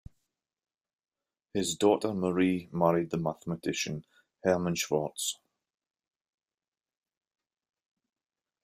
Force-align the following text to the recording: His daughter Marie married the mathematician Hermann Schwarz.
His 1.53 1.75
daughter 1.75 2.11
Marie 2.11 2.69
married 2.73 3.11
the 3.11 3.17
mathematician 3.19 4.03
Hermann 4.43 4.73
Schwarz. 4.73 5.37